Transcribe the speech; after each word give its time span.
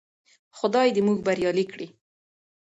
خدای 0.57 0.87
دې 0.95 1.01
موږ 1.07 1.17
بريالي 1.27 1.65
کړي. 1.71 1.87